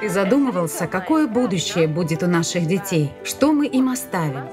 [0.00, 3.12] Ты задумывался, какое будущее будет у наших детей?
[3.24, 4.46] Что мы им оставим?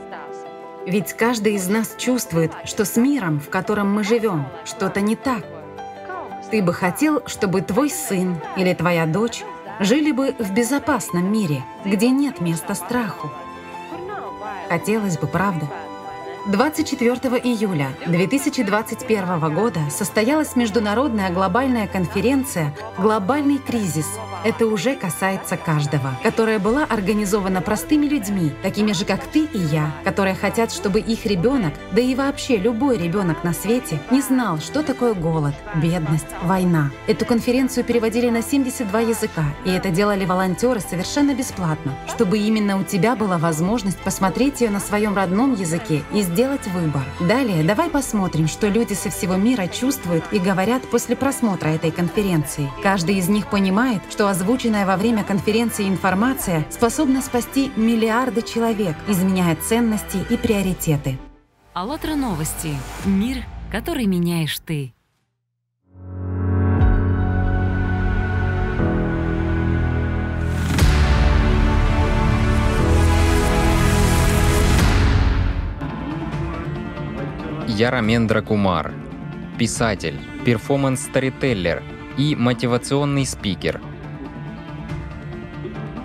[0.85, 5.43] Ведь каждый из нас чувствует, что с миром, в котором мы живем, что-то не так.
[6.49, 9.43] Ты бы хотел, чтобы твой сын или твоя дочь
[9.79, 13.29] жили бы в безопасном мире, где нет места страху.
[14.67, 15.67] Хотелось бы, правда?
[16.47, 24.07] 24 июля 2021 года состоялась международная глобальная конференция «Глобальный кризис.
[24.45, 29.93] Это уже касается каждого», которая была организована простыми людьми, такими же, как ты и я,
[30.05, 34.81] которые хотят, чтобы их ребенок, да и вообще любой ребенок на свете, не знал, что
[34.81, 36.91] такое голод, бедность, война.
[37.07, 42.83] Эту конференцию переводили на 72 языка, и это делали волонтеры совершенно бесплатно, чтобы именно у
[42.83, 47.03] тебя была возможность посмотреть ее на своем родном языке и сделать выбор.
[47.19, 52.69] Далее давай посмотрим, что люди со всего мира чувствуют и говорят после просмотра этой конференции.
[52.81, 59.55] Каждый из них понимает, что озвученная во время конференции информация способна спасти миллиарды человек, изменяя
[59.55, 61.17] ценности и приоритеты.
[61.73, 62.75] АЛЛАТРА новости.
[63.05, 64.93] Мир, который меняешь ты.
[77.67, 78.93] Я Рамендра Кумар,
[79.57, 81.81] писатель, performance storyteller
[82.17, 83.79] и мотивационный спикер.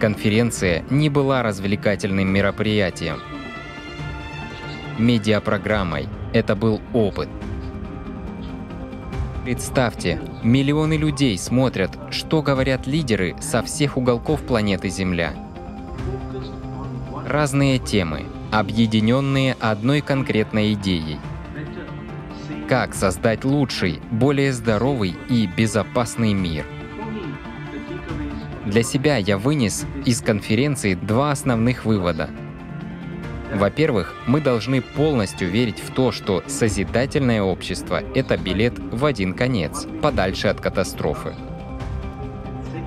[0.05, 3.21] Конференция не была развлекательным мероприятием.
[4.99, 7.31] Медиапрограммой это был опыт.
[9.45, 15.33] Представьте, миллионы людей смотрят, что говорят лидеры со всех уголков планеты Земля.
[17.27, 21.19] Разные темы, объединенные одной конкретной идеей–
[22.69, 26.65] как создать лучший, более здоровый и безопасный мир.
[28.67, 32.31] Для себя я вынес из конференции два основных вывода.
[33.55, 39.87] Во-первых, мы должны полностью верить в то, что созидательное общество— это билет в один конец,
[40.01, 41.35] подальше от катастрофы.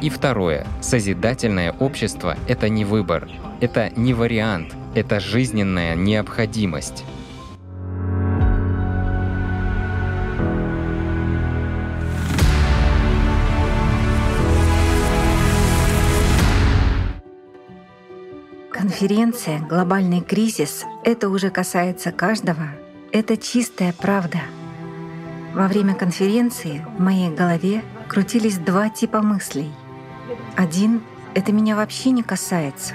[0.01, 3.29] И второе, созидательное общество— это не выбор,
[3.61, 7.03] это не вариант, это жизненная необходимость.
[18.77, 22.67] Конференция «Глобальный кризис»— это уже касается каждого.
[23.11, 24.37] Это чистая правда.
[25.55, 29.71] Во время конференции в моей голове крутились два типа мыслей.
[30.55, 31.01] Один—
[31.33, 32.93] это меня вообще не касается.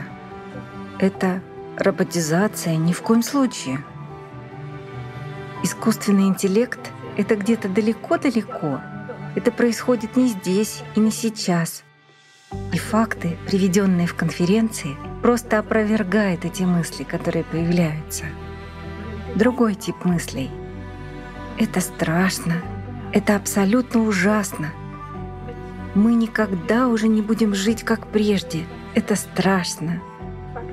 [1.01, 1.43] Это
[1.77, 3.85] роботизация ни в коем случае.
[5.65, 8.81] Искусственный интеллект— это где-то далеко-далеко.
[9.35, 11.83] Это происходит не здесь и не сейчас.
[12.73, 18.25] И факты, приведенные в конференции— просто опровергает эти мысли, которые появляются.
[19.37, 20.51] Другой тип мыслей.
[21.59, 22.55] Это страшно,
[23.13, 24.73] это абсолютно ужасно.
[25.95, 28.65] Мы никогда уже не будем жить как прежде.
[28.95, 30.03] Это страшно.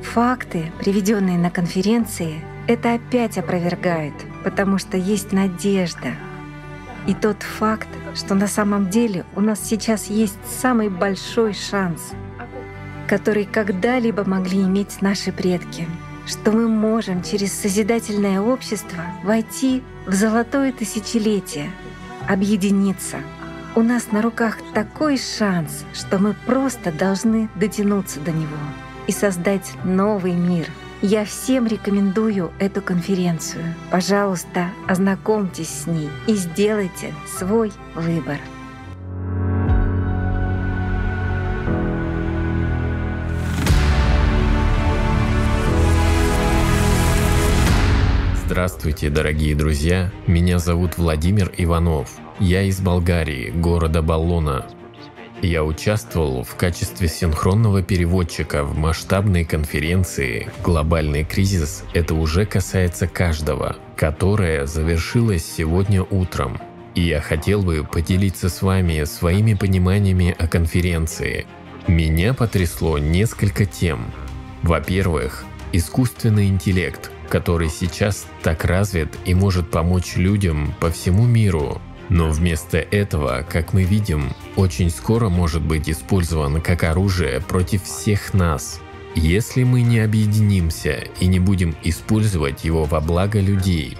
[0.01, 4.13] Факты, приведенные на конференции, это опять опровергает,
[4.43, 6.13] потому что есть надежда.
[7.05, 7.87] И тот факт,
[8.19, 12.11] что на самом деле у нас сейчас есть самый большой шанс—
[13.09, 15.87] который когда-либо могли иметь наши предки,
[16.27, 21.71] что мы можем через созидательное общество войти в золотое тысячелетие,
[22.27, 23.17] объединиться.
[23.75, 28.57] У нас на руках такой шанс, что мы просто должны дотянуться до него
[29.07, 30.67] и создать новый мир.
[31.01, 33.63] Я всем рекомендую эту конференцию.
[33.89, 38.37] Пожалуйста, ознакомьтесь с ней и сделайте свой выбор.
[48.45, 50.11] Здравствуйте, дорогие друзья!
[50.27, 52.17] Меня зовут Владимир Иванов.
[52.39, 54.65] Я из Болгарии, города Баллона.
[55.41, 63.77] Я участвовал в качестве синхронного переводчика в масштабной конференции «Глобальный кризис– это уже касается каждого»,
[63.95, 66.59] которая завершилась сегодня утром.
[66.93, 71.45] И я хотел бы поделиться с вами своими пониманиями о конференции.
[71.87, 74.11] Меня потрясло несколько тем.
[74.61, 81.79] Во-первых, искусственный интеллект– который сейчас так развит и может помочь людям по всему миру.
[82.09, 88.33] Но вместо этого, как мы видим, очень скоро может быть использован как оружие против всех
[88.33, 88.81] нас.
[89.15, 93.97] Если мы не объединимся и не будем использовать его во благо людей,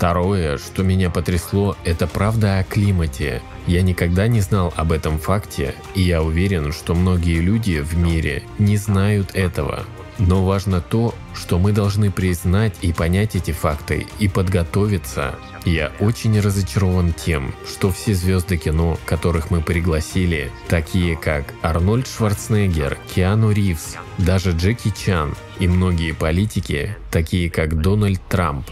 [0.00, 3.42] Второе, что меня потрясло, это правда о климате.
[3.66, 8.44] Я никогда не знал об этом факте, и я уверен, что многие люди в мире
[8.58, 9.84] не знают этого.
[10.20, 15.34] Но важно то, что мы должны признать и понять эти факты и подготовиться.
[15.64, 22.98] Я очень разочарован тем, что все звезды кино, которых мы пригласили, такие как Арнольд Шварценеггер,
[23.14, 28.68] Киану Ривз, даже Джеки Чан и многие политики, такие как Дональд Трамп,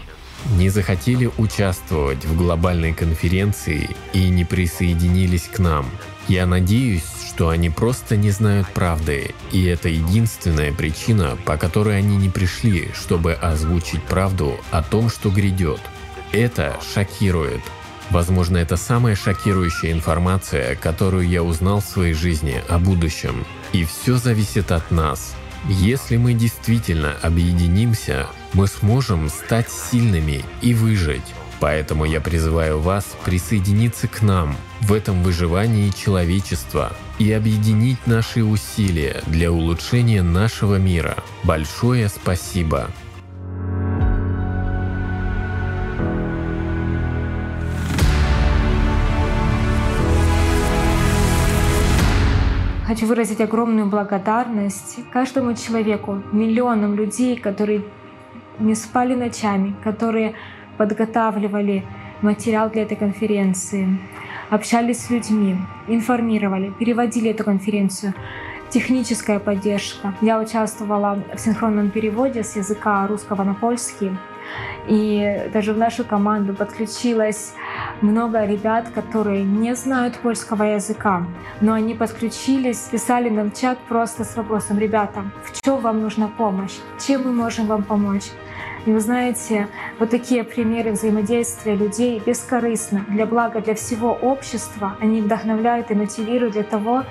[0.55, 5.85] не захотели участвовать в глобальной конференции и не присоединились к нам.
[6.27, 12.17] Я надеюсь, что они просто не знают правды, и это единственная причина, по которой они
[12.17, 15.79] не пришли, чтобы озвучить правду о том, что грядет.
[16.33, 17.61] Это шокирует.
[18.09, 23.45] Возможно, это самая шокирующая информация, которую я узнал в своей жизни о будущем.
[23.71, 25.33] И все зависит от нас.
[25.69, 31.33] Если мы действительно объединимся, мы сможем стать сильными и выжить.
[31.61, 39.21] Поэтому я призываю вас присоединиться к нам в этом выживании человечества и объединить наши усилия
[39.27, 41.17] для улучшения нашего мира.
[41.43, 42.89] Большое спасибо!
[52.89, 57.83] Хочу выразить огромную благодарность каждому человеку, миллионам людей, которые
[58.57, 60.33] не спали ночами, которые
[60.75, 61.85] подготавливали
[62.21, 63.99] материал для этой конференции,
[64.49, 65.57] общались с людьми,
[65.87, 68.13] информировали, переводили эту конференцию.
[68.69, 70.13] Техническая поддержка.
[70.21, 74.11] Я участвовала в синхронном переводе с языка русского на польский.
[74.87, 77.53] И даже в нашу команду подключилось
[78.01, 81.25] много ребят, которые не знают польского языка,
[81.61, 86.77] но они подключились, писали нам чат просто с вопросом, ребята, в чем вам нужна помощь,
[87.05, 88.25] чем мы можем вам помочь.
[88.89, 89.67] И вы знаете,
[89.99, 96.53] вот такие примеры взаимодействия людей бескорыстно, для блага, для всего общества, они вдохновляют и мотивируют
[96.53, 97.03] для того,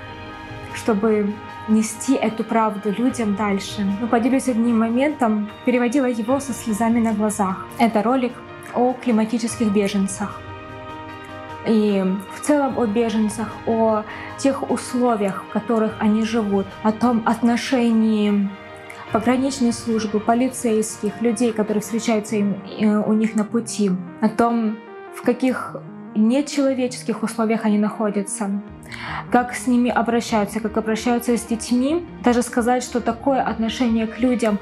[0.75, 1.33] чтобы
[1.69, 3.87] нести эту правду людям дальше.
[4.01, 7.65] Ну, поделюсь одним моментом, переводила его со слезами на глазах.
[7.77, 8.33] Это ролик
[8.73, 10.41] о климатических беженцах.
[11.65, 12.03] И
[12.35, 14.03] в целом о беженцах, о
[14.37, 18.49] тех условиях, в которых они живут, о том отношении
[19.11, 23.91] пограничной службы, полицейских, людей, которые встречаются им, э, у них на пути,
[24.21, 24.77] о том,
[25.15, 25.75] в каких
[26.15, 28.61] нечеловеческих условиях они находятся,
[29.31, 32.05] как с ними обращаются, как обращаются с детьми.
[32.23, 34.59] Даже сказать, что такое отношение к людям,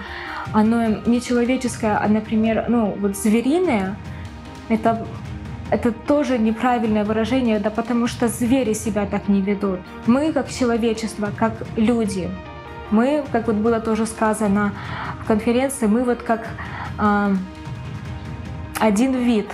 [0.54, 3.96] оно нечеловеческое, а, например, ну, вот звериное,
[4.70, 5.06] это
[5.70, 9.80] это тоже неправильное выражение, да потому что звери себя так не ведут.
[10.06, 12.30] Мы как человечество, как люди,
[12.92, 14.74] мы, как вот было тоже сказано
[15.22, 16.48] в конференции, мы вот как
[17.00, 17.36] э,
[18.80, 19.50] один вид.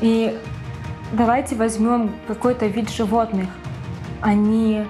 [0.00, 0.38] И
[1.12, 3.48] давайте возьмем какой-то вид животных.
[4.20, 4.84] Они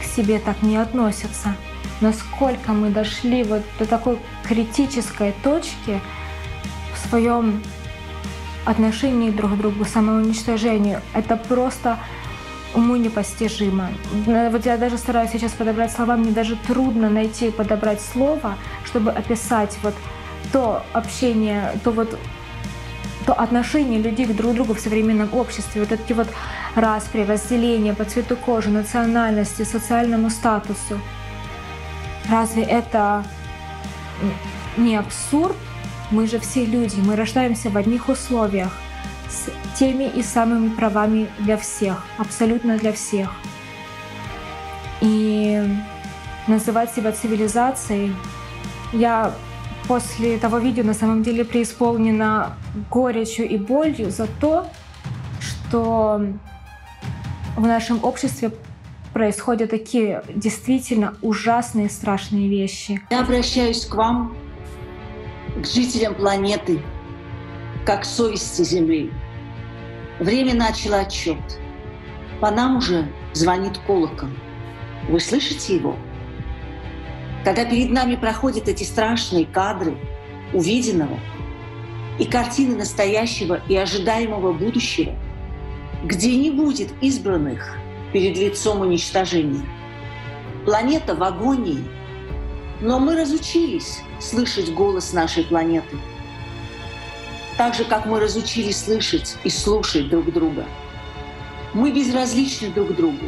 [0.00, 1.54] к себе так не относятся.
[2.00, 6.00] Насколько мы дошли вот до такой критической точки
[6.94, 7.62] в своем
[8.66, 11.98] отношении друг к другу, самоуничтожению, это просто
[12.76, 13.88] уму непостижимо.
[14.26, 19.76] Вот я даже стараюсь сейчас подобрать слова, мне даже трудно найти, подобрать слово, чтобы описать
[19.82, 19.94] вот
[20.52, 22.18] то общение, то вот
[23.26, 26.28] то отношение людей к друг другу в современном обществе, вот эти вот
[26.76, 31.00] распри, разделения по цвету кожи, национальности, социальному статусу.
[32.30, 33.24] Разве это
[34.76, 35.56] не абсурд?
[36.12, 38.70] Мы же все люди, мы рождаемся в одних условиях
[39.28, 43.30] с теми и самыми правами для всех, абсолютно для всех.
[45.00, 45.62] И
[46.46, 48.14] называть себя цивилизацией,
[48.92, 49.34] я
[49.86, 52.56] после того видео на самом деле преисполнена
[52.90, 54.66] горечью и болью за то,
[55.40, 56.22] что
[57.56, 58.50] в нашем обществе
[59.12, 63.00] происходят такие действительно ужасные, страшные вещи.
[63.10, 64.36] Я обращаюсь к вам,
[65.56, 66.82] к жителям планеты,
[67.84, 69.10] как совести Земли.
[70.18, 71.38] Время начало отчет.
[72.40, 74.30] По нам уже звонит колокол.
[75.08, 75.96] Вы слышите его?
[77.44, 79.96] Когда перед нами проходят эти страшные кадры
[80.52, 81.18] увиденного
[82.18, 85.14] и картины настоящего и ожидаемого будущего,
[86.04, 87.76] где не будет избранных
[88.12, 89.64] перед лицом уничтожения.
[90.64, 91.84] Планета в агонии,
[92.80, 95.96] но мы разучились слышать голос нашей планеты.
[97.56, 100.66] Так же, как мы разучились слышать и слушать друг друга.
[101.72, 103.26] Мы безразличны друг другу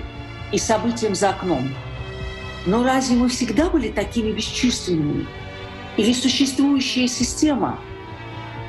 [0.52, 1.75] и событиям за окном.
[2.66, 5.26] Но разве мы всегда были такими бесчувственными?
[5.97, 7.78] Или существующая система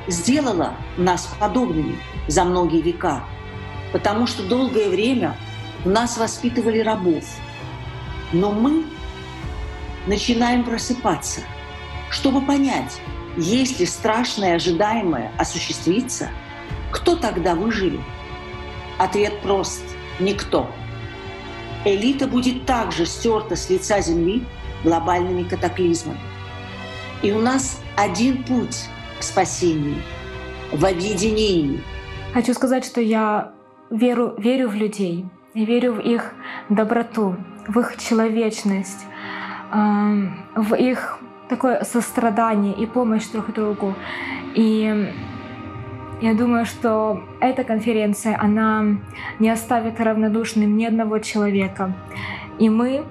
[0.08, 3.24] сделала нас подобными за многие века,
[3.92, 5.36] потому что долгое время
[5.84, 7.24] в нас воспитывали рабов.
[8.32, 8.84] Но мы
[10.06, 11.42] начинаем просыпаться,
[12.10, 13.00] чтобы понять,
[13.36, 16.28] если страшное ожидаемое осуществится,
[16.90, 18.00] кто тогда выживет?
[18.98, 19.82] Ответ прост–
[20.20, 20.70] никто.
[21.84, 24.44] Элита будет также стерта с лица Земли
[24.84, 26.20] глобальными катаклизмами.
[27.22, 28.86] И у нас один путь
[29.18, 30.02] к спасению–
[30.72, 31.82] в объединении.
[32.32, 33.52] Хочу сказать, что я
[33.90, 36.32] веру, верю в людей, я верю в их
[36.68, 39.04] доброту, в их человечность,
[39.72, 41.19] в их
[41.50, 43.94] такое сострадание и помощь друг другу.
[44.54, 45.12] И
[46.22, 48.84] я думаю, что эта конференция, она
[49.40, 51.92] не оставит равнодушным ни одного человека.
[52.58, 53.04] И мы,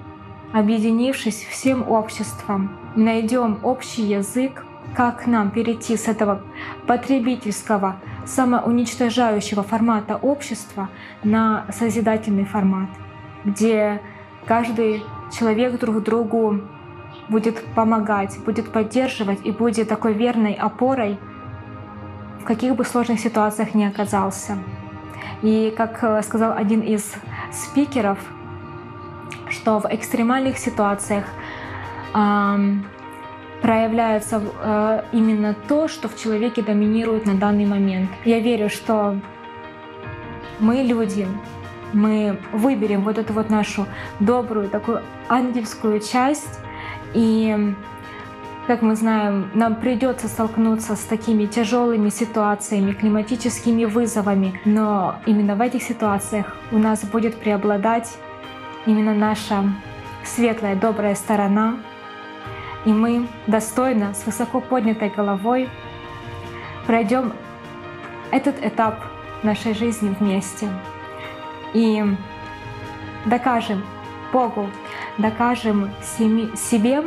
[0.52, 4.64] объединившись всем обществом, найдем общий язык,
[4.96, 6.40] как нам перейти с этого
[6.86, 10.88] потребительского, самоуничтожающего формата общества
[11.22, 12.88] на созидательный формат,
[13.44, 14.00] где
[14.46, 16.60] каждый человек друг другу
[17.30, 21.18] будет помогать, будет поддерживать и будет такой верной опорой,
[22.40, 24.58] в каких бы сложных ситуациях ни оказался.
[25.42, 27.14] И как э, сказал один из
[27.52, 28.18] спикеров,
[29.48, 31.24] что в экстремальных ситуациях
[32.14, 32.84] эм,
[33.62, 38.10] проявляется э, именно то, что в человеке доминирует на данный момент.
[38.24, 39.16] Я верю, что
[40.58, 41.26] мы люди,
[41.92, 43.86] мы выберем вот эту вот нашу
[44.20, 46.60] добрую, такую ангельскую часть,
[47.14, 47.74] и
[48.66, 55.60] как мы знаем, нам придется столкнуться с такими тяжелыми ситуациями, климатическими вызовами, но именно в
[55.60, 58.16] этих ситуациях у нас будет преобладать
[58.86, 59.64] именно наша
[60.24, 61.78] светлая, добрая сторона,
[62.84, 65.68] и мы достойно, с высоко поднятой головой
[66.86, 67.32] пройдем
[68.30, 69.04] этот этап
[69.42, 70.68] нашей жизни вместе.
[71.74, 72.04] И
[73.26, 73.84] докажем
[74.32, 74.68] Богу,
[75.20, 77.02] докажем себе,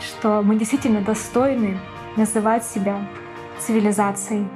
[0.00, 1.78] что мы действительно достойны
[2.16, 2.98] называть себя
[3.58, 4.46] цивилизацией.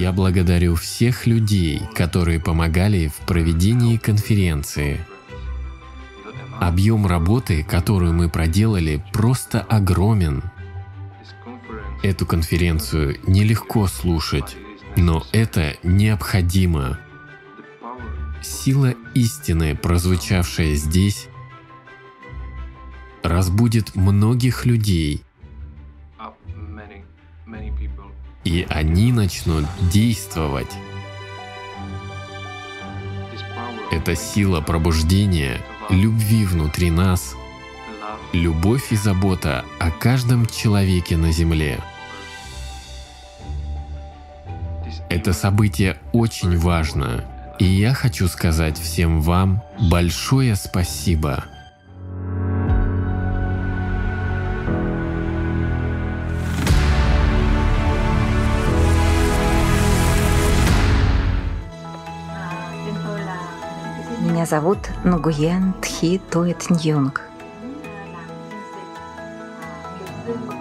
[0.00, 4.98] Я благодарю всех людей, которые помогали в проведении конференции.
[6.58, 10.42] Объем работы, которую мы проделали, просто огромен.
[12.02, 14.56] Эту конференцию нелегко слушать,
[14.96, 16.98] но это необходимо.
[18.42, 21.28] Сила истины, прозвучавшая здесь,
[23.22, 25.22] разбудит многих людей,
[28.44, 30.72] и они начнут действовать.
[33.92, 37.36] Это сила пробуждения, любви внутри нас,
[38.32, 41.78] любовь и забота о каждом человеке на Земле–
[45.10, 47.24] Это событие очень важно,
[47.58, 51.44] и я хочу сказать всем вам большое спасибо.
[64.20, 67.22] Меня зовут Нугуен Тхи Туэт Ньюнг.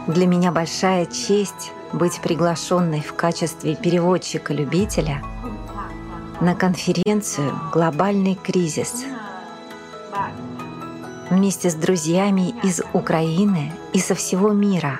[0.08, 5.24] Для меня большая честь быть приглашенной в качестве переводчика-любителя
[6.42, 9.06] на конференцию «Глобальный кризис»
[11.30, 15.00] вместе с друзьями из Украины и со всего мира,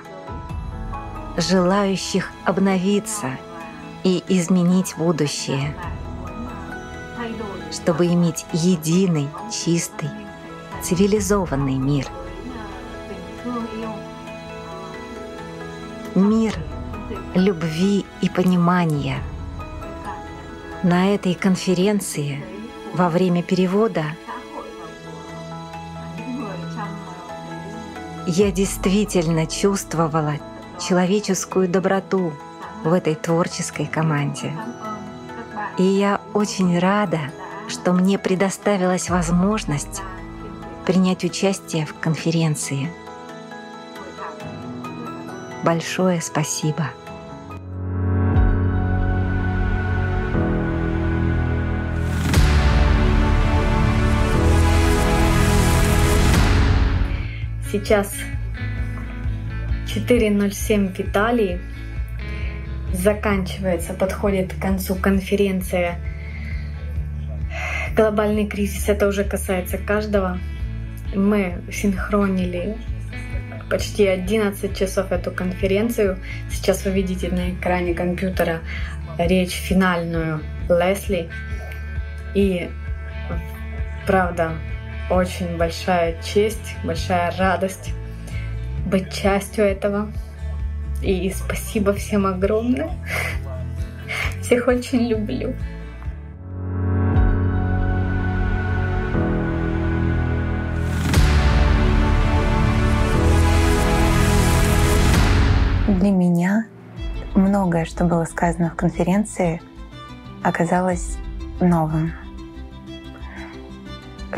[1.36, 3.38] желающих обновиться
[4.04, 5.74] и изменить будущее,
[7.72, 10.10] чтобы иметь единый, чистый,
[10.82, 12.06] цивилизованный мир.
[17.40, 19.18] Любви и понимания.
[20.82, 22.42] На этой конференции
[22.94, 24.04] во время перевода
[28.26, 30.34] я действительно чувствовала
[30.78, 32.32] человеческую доброту
[32.84, 34.52] в этой творческой команде.
[35.78, 37.20] И я очень рада,
[37.68, 40.02] что мне предоставилась возможность
[40.86, 42.90] принять участие в конференции.
[45.62, 46.90] Большое спасибо.
[57.70, 58.12] Сейчас
[59.86, 61.60] 4.07 в Италии.
[62.92, 65.98] Заканчивается, подходит к концу конференция
[67.96, 70.38] Глобальный кризис это уже касается каждого.
[71.14, 72.76] Мы синхронили
[73.68, 76.18] почти 11 часов эту конференцию.
[76.50, 78.60] Сейчас вы видите на экране компьютера
[79.18, 81.28] речь финальную Лесли.
[82.34, 82.70] И
[84.06, 84.52] правда,
[85.10, 87.92] очень большая честь, большая радость
[88.86, 90.10] быть частью этого.
[91.02, 92.90] И спасибо всем огромное.
[94.40, 95.54] Всех очень люблю.
[105.88, 106.66] Для меня
[107.34, 109.60] многое, что было сказано в конференции,
[110.42, 111.16] оказалось
[111.60, 112.12] новым.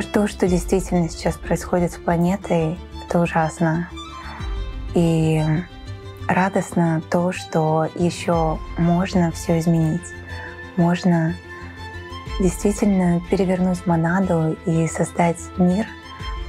[0.06, 3.88] То, что действительно сейчас происходит с планетой, это ужасно.
[4.94, 5.42] И
[6.28, 10.02] радостно то, что еще можно все изменить.
[10.76, 11.34] Можно
[12.40, 15.86] действительно перевернуть монаду и создать мир—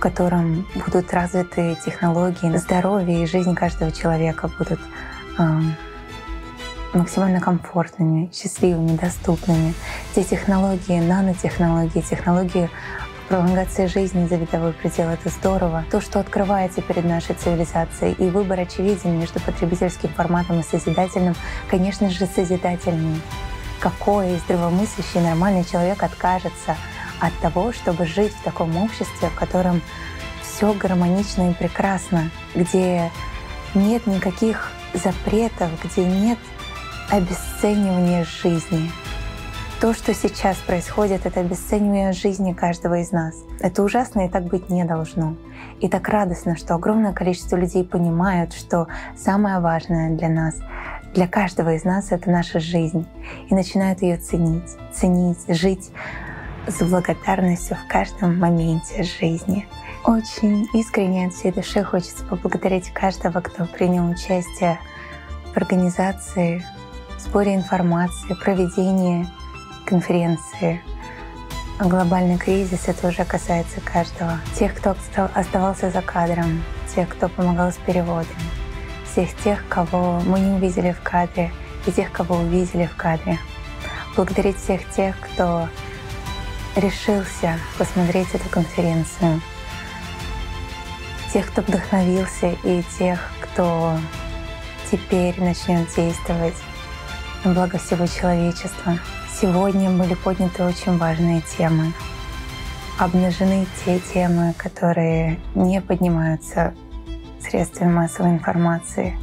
[0.03, 4.81] котором будут развиты технологии здоровья и жизнь каждого человека будут
[5.39, 5.60] э,
[6.93, 9.74] максимально комфортными, счастливыми, доступными.
[10.13, 12.69] Те технологии, нанотехнологии, технологии
[13.27, 15.86] пролонгации жизни за видовой предел— это здорово.
[15.92, 21.36] То, что открывается перед нашей цивилизацией, и выбор очевиден между потребительским форматом и созидательным,
[21.70, 23.22] конечно же, созидательный.
[23.80, 26.77] Какой здравомыслящий нормальный человек откажется
[27.20, 29.82] от того, чтобы жить в таком обществе, в котором
[30.42, 33.12] все гармонично и прекрасно, где
[33.74, 36.38] нет никаких запретов, где нет
[37.10, 38.92] обесценивания жизни.
[39.84, 43.36] То, что сейчас происходит, это обесценивание жизни каждого из нас.
[43.60, 45.36] Это ужасно и так быть не должно.
[45.82, 48.88] И так радостно, что огромное количество людей понимают, что
[49.18, 50.56] самое важное для нас,
[51.13, 53.06] для каждого из нас— это наша жизнь.
[53.50, 55.92] И начинают ее ценить, ценить, жить
[56.66, 59.68] с благодарностью в каждом моменте жизни.
[60.06, 64.80] Очень искренне от всей души хочется поблагодарить каждого, кто принял участие
[65.54, 66.66] в организации,
[67.19, 69.28] сборе информации, проведении
[69.86, 70.82] конференции.
[71.80, 74.39] Глобальный кризис— это уже касается каждого.
[74.58, 74.96] Тех, кто
[75.34, 76.63] оставался за кадром,
[76.96, 78.28] тех, кто помогал с переводами,
[79.12, 81.52] всех тех, кого мы не увидели в кадре,
[81.86, 83.39] и тех, кого увидели в кадре.
[84.15, 85.67] Благодарить всех тех, кто
[86.76, 89.41] решился посмотреть эту конференцию.
[91.34, 93.98] Тех, кто вдохновился, и тех, кто
[94.91, 96.56] теперь начнет действовать
[97.43, 99.00] на благо всего человечества.
[99.41, 101.91] Сегодня были подняты очень важные темы.
[103.00, 106.76] Обнажены те темы, которые не поднимаются
[107.41, 109.17] средствами массовой информации.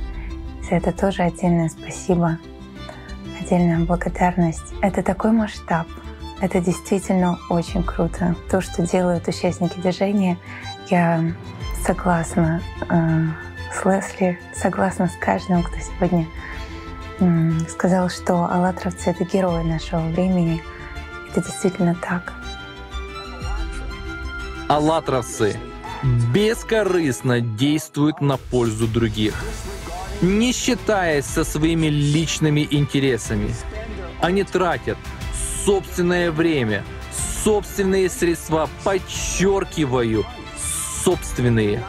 [0.69, 2.39] За это тоже отдельное спасибо,
[3.41, 4.75] отдельная благодарность.
[4.83, 5.87] Это такой масштаб,
[6.41, 8.35] это действительно очень круто.
[8.51, 10.37] То, что делают участники движения,
[10.89, 11.23] я
[11.87, 13.27] согласна э,
[13.73, 16.27] с Лесли, согласна с каждым, кто сегодня
[17.69, 20.63] сказал, что аллатровцы— это герои нашего времени.
[21.31, 22.33] Это действительно так.
[24.69, 25.59] Аллатровцы
[26.33, 29.35] бескорыстно действуют на пользу других,
[30.23, 33.55] не считаясь со своими личными интересами.
[34.21, 34.99] Они тратят
[35.65, 36.85] собственное время,
[37.45, 40.25] собственные средства, подчеркиваю,
[41.05, 41.83] собственные.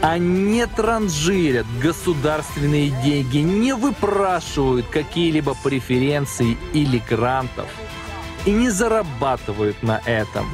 [0.00, 7.68] Они а транжирят государственные деньги, не выпрашивают какие-либо преференции или грантов
[8.44, 10.46] и не зарабатывают на этом.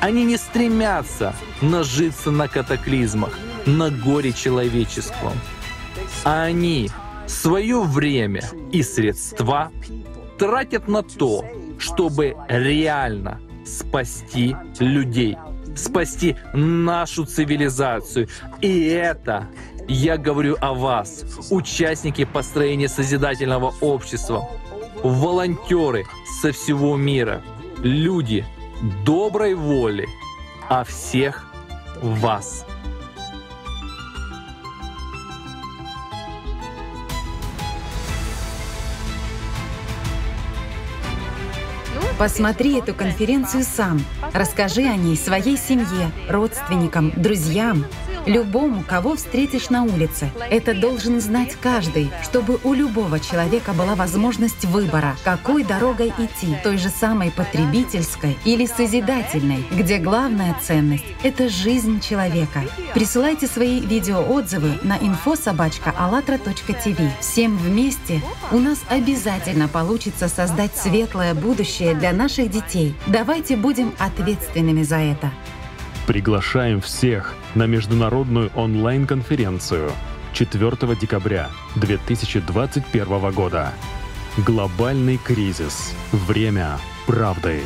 [0.00, 5.32] Они не стремятся нажиться на катаклизмах, на горе человеческом.
[6.24, 6.90] А они
[7.26, 9.70] свое время и средства
[10.38, 11.44] тратят на то,
[11.78, 15.36] чтобы реально спасти людей,
[15.76, 18.28] спасти нашу цивилизацию.
[18.60, 19.48] И это
[19.88, 24.48] я говорю о вас, участники построения созидательного общества,
[25.02, 26.04] волонтеры
[26.40, 27.42] со всего мира,
[27.82, 28.44] люди
[29.04, 30.08] доброй воли,
[30.68, 31.46] о всех
[32.00, 32.64] вас.
[42.22, 44.00] Посмотри эту конференцию сам.
[44.32, 47.84] Расскажи о ней своей семье, родственникам, друзьям.
[48.26, 50.30] Любому, кого встретишь на улице.
[50.50, 56.78] Это должен знать каждый, чтобы у любого человека была возможность выбора, какой дорогой идти, той
[56.78, 62.62] же самой потребительской или созидательной, где главная ценность— это жизнь человека.
[62.94, 67.10] Присылайте свои видеоотзывы на infosobachka.allatra.tv.
[67.20, 72.94] Всем вместе у нас обязательно получится создать светлое будущее для наших детей.
[73.06, 75.30] Давайте будем ответственными за это.
[76.12, 79.90] Приглашаем всех на международную онлайн-конференцию
[80.34, 83.72] 4 декабря 2021 года.
[84.36, 85.94] Глобальный кризис.
[86.12, 87.62] Время правды.